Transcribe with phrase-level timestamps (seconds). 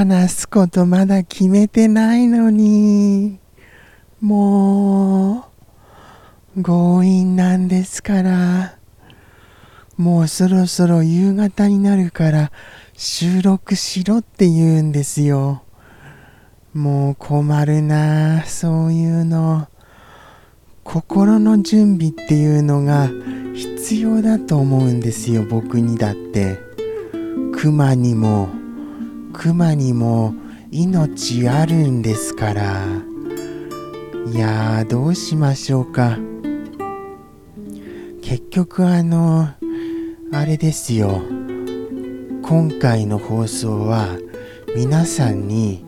[0.00, 3.38] 話すことまだ決めてないのに、
[4.22, 5.46] も
[6.56, 8.78] う、強引なんですから、
[9.98, 12.50] もうそろそろ夕方になるから
[12.96, 15.64] 収録しろって言うんですよ。
[16.72, 19.68] もう困るなそういうの。
[20.82, 23.10] 心の準備っていうのが
[23.52, 26.58] 必要だと思うんですよ、僕にだって。
[27.52, 28.59] 熊にも、
[29.32, 30.34] 熊にも
[30.70, 32.86] 命あるんですから。
[34.32, 36.18] いやー、どうしましょうか。
[38.22, 39.48] 結局あの、
[40.32, 41.22] あれですよ。
[42.42, 44.18] 今回の放送は
[44.74, 45.84] 皆さんに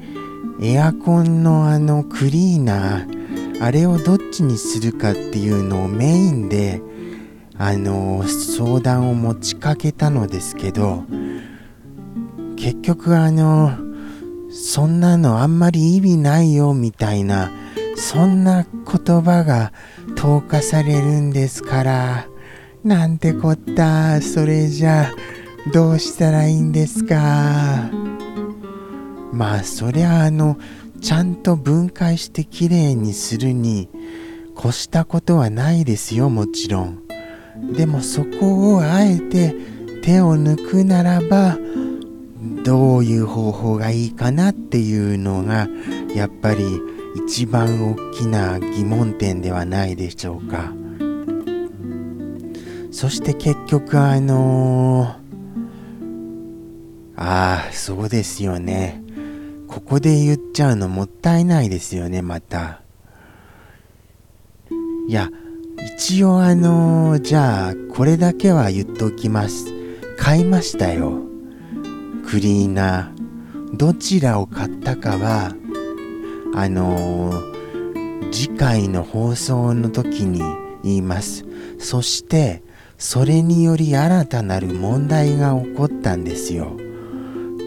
[0.60, 6.80] エアコンのあのクリーナーあれをどっちにするかっていうのをメインで
[7.58, 11.04] あの相談を持ちかけたのですけど
[12.62, 13.72] 結局あの
[14.52, 17.50] そんなのあんまり意味ないよみたいな
[17.96, 19.72] そんな言葉が
[20.14, 22.28] 投下されるんですから
[22.84, 25.12] なんてこったそれじゃ
[25.72, 27.90] どうしたらいいんですか？
[29.32, 30.56] まあそりゃあの
[31.00, 33.88] ちゃんと分解してきれいにするに
[34.56, 37.02] 越したことはないですよもちろん。
[37.74, 39.52] でもそこをあえて
[40.04, 41.58] 手を抜くならば
[42.64, 45.68] どういう方法がいいかなっていうのが
[46.14, 46.80] やっぱり
[47.26, 50.72] 一番大きな疑問点ではないでしょうか
[52.90, 55.08] そして結局あのー、
[57.16, 59.02] ああそうですよね
[59.72, 62.82] ここで言っちゃうのもったいないですよね、また。
[65.08, 65.30] いや、
[65.96, 69.72] 一応あのー、じゃあ、これだけは言っておきます。
[70.18, 71.31] 買いましたよ。
[72.32, 73.76] クリーナー。
[73.76, 75.54] どちらを買ったかは、
[76.54, 80.40] あのー、次回の放送の時に
[80.82, 81.44] 言います。
[81.78, 82.62] そして、
[82.96, 86.78] それにより新たなる問題が起こったんですよ。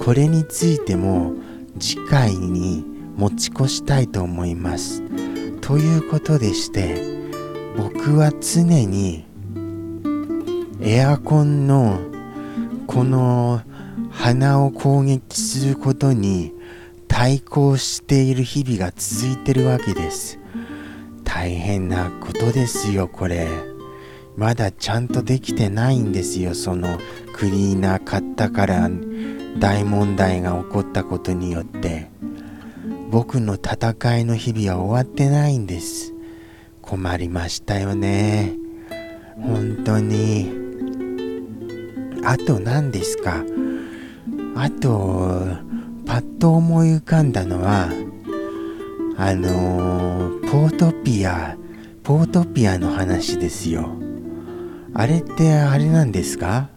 [0.04, 1.34] これについても
[1.80, 2.84] 次回に
[3.18, 5.04] 持ち越したいと思います。
[5.62, 7.04] ということでして
[7.78, 9.28] 僕は常に
[10.82, 12.00] エアコンの
[12.88, 13.62] この
[14.18, 16.54] 鼻を攻撃することに
[17.08, 20.40] 対抗している日々が続いてるわけです。
[21.24, 23.48] 大変なことですよこれ。
[24.36, 26.98] まだちゃんとできてないんですよその
[27.34, 28.90] クリーナー買ったから
[29.60, 32.10] 大問題が起こったことによって。
[33.12, 36.14] 僕の戦いの日々は終わってないんです。
[36.82, 38.54] 困りましたよね。
[39.42, 40.52] 本当に。
[42.26, 43.44] あと何ですか？
[44.56, 45.48] あと
[46.06, 47.90] パッと思い浮かんだのは
[49.18, 51.58] あのー、ポートピア
[52.04, 53.90] ポートピアの話ですよ
[54.94, 56.70] あれってあれなんですか？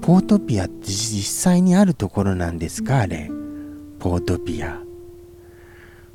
[0.00, 3.00] ポートピアって実際にあるところなんですか？
[3.00, 3.28] あれ。
[3.98, 4.80] ポートピア。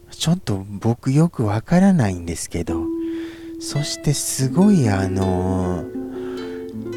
[0.09, 2.85] ちょっと僕よくわからないんですけど、
[3.59, 5.83] そしてすごいあの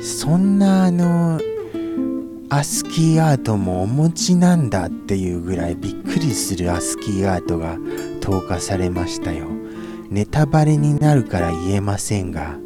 [0.00, 1.40] そんなあの
[2.50, 7.78] アスキーアートもお持ちなんだっていうぐらいびっくりするアスキーアートが
[8.20, 9.48] 投下されましたよ。
[10.10, 12.58] ネタバレになるから言えませんが、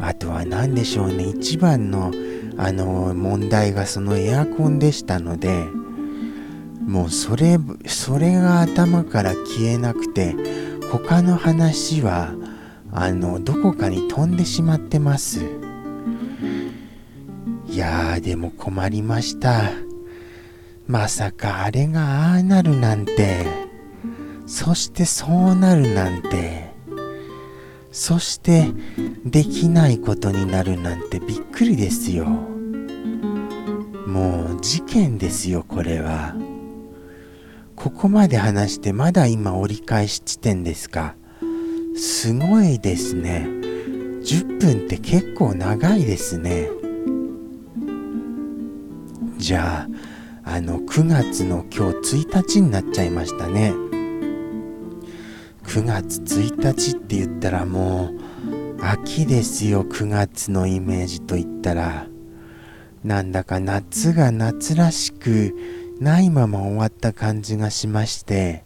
[0.00, 1.24] あとは何でしょうね。
[1.24, 2.12] 一番の
[2.56, 5.66] あの問題がそのエアコンでしたので
[6.86, 10.34] もうそれそれが頭から消えなくて
[10.90, 12.32] 他の話は
[12.92, 15.65] あのどこかに飛んでしまってます。
[17.76, 19.70] いやーでも困りました。
[20.86, 23.44] まさかあれがああなるなんて。
[24.46, 26.72] そしてそうなるなんて。
[27.92, 28.68] そして
[29.26, 31.20] できないことになるなんて。
[31.20, 32.24] びっくりですよ。
[34.06, 36.34] もう事件ですよこれは。
[37.74, 41.14] ここまで話してまだ今折り返し地点ですか。
[41.94, 43.46] すごいですね。
[44.22, 46.70] 10分って結構長いですね。
[49.46, 49.86] じゃ
[50.42, 53.72] ああの9月の今日1日になっちゃいましたね。
[55.62, 59.84] 9月1日って言ったらもう秋ですよ。
[59.84, 62.08] 9月のイメージと言ったら。
[63.04, 65.54] なんだか夏が夏らしく
[66.00, 68.64] ないまま終わった感じがしまして。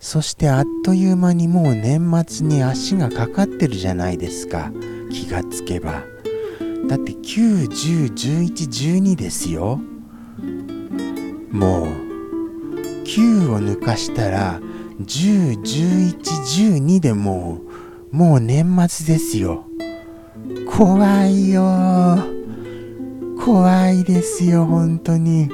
[0.00, 4.72] そしてあっという間にもう年末に足がかかってるじゃないですか。
[5.12, 6.02] 気がつけば。
[6.88, 9.80] だって9、10、11、12ですよ。
[11.52, 11.86] もう
[13.04, 14.58] 9を抜かしたら
[15.02, 17.60] 101112でも
[18.12, 19.66] うもう年末ですよ。
[20.66, 22.18] 怖いよ。
[23.44, 25.50] 怖いですよ本当に。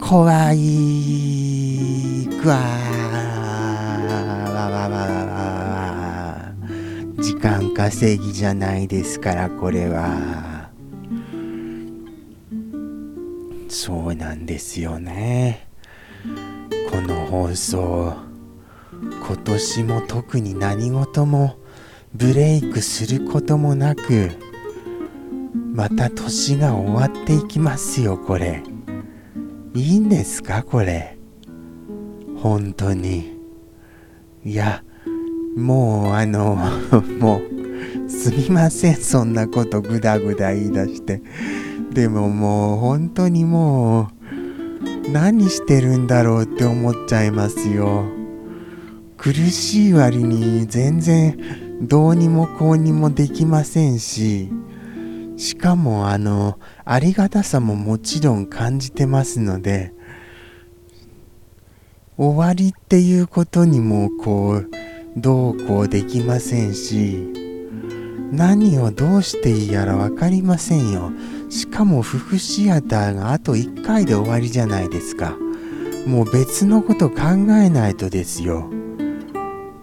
[0.00, 2.26] 怖い。
[2.42, 2.62] ぐわわ
[4.50, 4.98] わわわ
[5.28, 6.52] わ
[7.18, 10.51] 時間稼ぎじゃないですからこれは。
[13.84, 15.66] そうなんですよね。
[16.88, 18.14] この放送
[19.26, 21.56] 今年も特に何事も
[22.14, 24.30] ブレイクすることもなく
[25.74, 28.62] また年が終わっていきますよこれ。
[29.74, 31.18] いいんですかこれ。
[32.40, 33.36] 本当に。
[34.44, 34.84] いや
[35.56, 36.54] もうあの
[37.18, 37.40] も
[38.06, 41.20] うすみませんそんなことぐだぐだ言い出して。
[41.92, 44.10] でももう本当にも
[45.06, 48.04] う何してるんだろうって思っちゃいますよ。
[49.18, 54.50] 苦しい割に全然どうにもこうにもできませんし
[55.36, 59.92] しかもあのありがたさももちろん感じてますので
[62.16, 64.70] 終わりっていうことにもこう
[65.16, 67.28] どうこうできませんし
[68.32, 71.12] 何をどうしていいやら分かりませんよ。
[71.52, 75.36] しかもフフシアターがあと1回で終わりじゃないですか。
[76.06, 77.16] もう別のこと考
[77.62, 78.70] えないとですよ。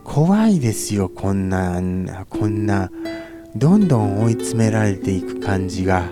[0.04, 1.80] 怖いですよこんな
[2.28, 2.90] こんな
[3.56, 6.10] どんどん追い詰められていく感じが。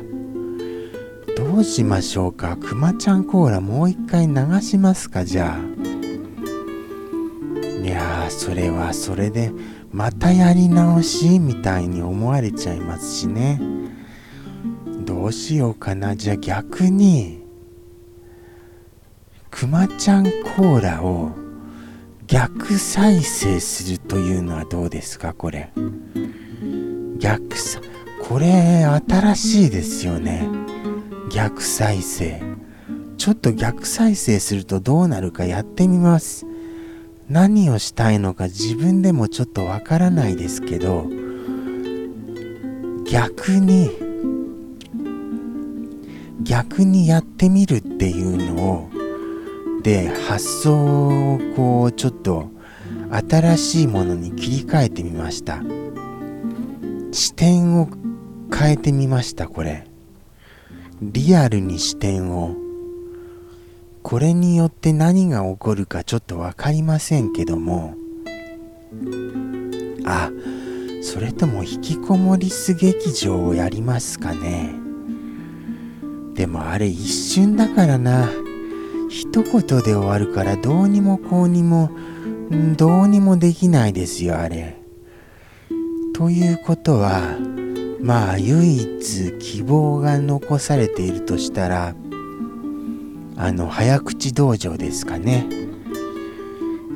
[1.36, 2.56] どうしましょうか？
[2.58, 5.26] くまちゃんコーラもう一回流しますか？
[5.26, 5.60] じゃあ。
[7.84, 9.52] いやそれはそれで
[9.92, 11.40] またやり直し？
[11.40, 13.60] みたいに思われちゃいますしね。
[15.18, 16.16] どうしようかな。
[16.16, 17.42] じゃあ逆に
[19.50, 21.32] くまちゃんコーラを
[22.28, 25.34] 逆再生するというのはどうですか？
[25.34, 25.72] これ。
[27.18, 27.82] 逆さ
[28.30, 30.48] これ新しいですよね。
[31.32, 32.40] 逆再生。
[33.18, 36.46] ちょっと逆再生するとどうなるかやってみます。
[37.28, 41.10] 何をしたいのか自分でもちょっとわからないですけど
[43.10, 43.90] 逆に
[46.48, 48.90] 逆にやってみるっていうのを
[49.84, 52.50] で発想をこうちょっと
[53.30, 55.62] 新しいものに切り替えてみました。
[57.12, 57.90] 視点を
[58.54, 59.88] 変えてみましたこれ。
[61.02, 62.56] リアルに視点を。
[64.04, 67.96] これによって何が起こるかちょっと分かりませんけども。
[70.06, 70.32] あ
[71.02, 74.87] それとも引きこもりす劇場をやりますかね。
[76.38, 78.30] でもあれ一瞬だからな。
[79.10, 81.90] 一言で終わるからどうにもこうにも
[82.76, 84.80] どうにもできないですよあれ。
[86.14, 87.22] ということは
[88.00, 91.96] まあ唯一希望が残されているとしたら
[93.36, 95.48] あの早口道場ですかね。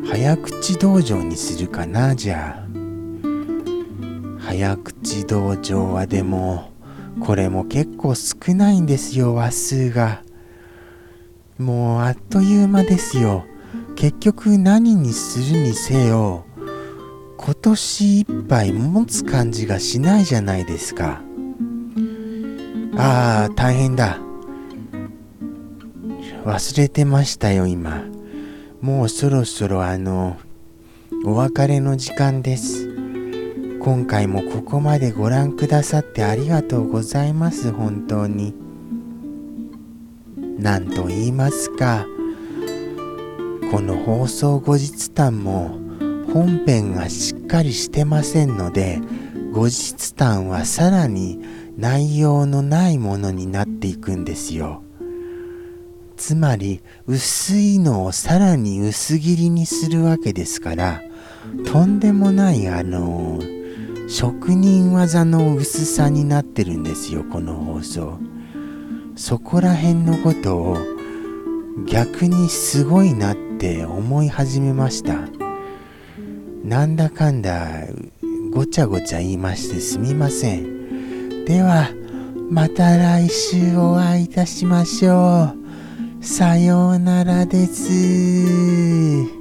[0.05, 2.67] 早口道場にするかなじゃあ。
[4.39, 6.70] 早口道場はでも
[7.23, 10.23] これも結構少ないんですよ話数が。
[11.57, 13.45] もうあっという間ですよ。
[13.95, 16.45] 結局何にするにせよ
[17.37, 21.21] 今年いっぱい持つ感じがしないじゃないですか。
[22.97, 24.17] ああ大変だ。
[26.45, 28.03] 忘れてましたよ今。
[28.81, 30.37] もうそろそろあの
[31.23, 32.90] お別れの時間です。
[33.83, 37.71] 今回もここまでご覧くださってありがとうございます。
[37.71, 38.53] 本当に。
[40.59, 42.05] 何と言いますか。
[43.71, 45.79] この放送後日談も
[46.31, 49.01] 本編がしっかりしてませんので
[49.51, 51.39] 後日談はさらに
[51.75, 54.83] 内容のないものになっていくんですよ。
[56.17, 61.01] つまり薄いのをさらに薄切りにするわけですから
[61.65, 63.39] とんでもないあの
[64.11, 68.19] 職人技の薄さになってるんですよこの放送
[69.15, 70.77] そこら辺のことを
[71.87, 75.29] 逆にすごいなって思い始めました。
[76.63, 77.87] なんだかんだ
[78.51, 81.45] ごちゃごちゃ言いましてすみません。
[81.45, 81.87] では
[82.49, 85.53] また来週お会いいたしましょ
[86.19, 86.25] う。
[86.25, 89.40] さようならです。